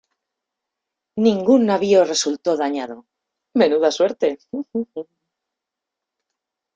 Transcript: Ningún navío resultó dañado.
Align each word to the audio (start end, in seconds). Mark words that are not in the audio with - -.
Ningún 1.25 1.67
navío 1.69 2.01
resultó 2.05 2.57
dañado. 2.57 2.97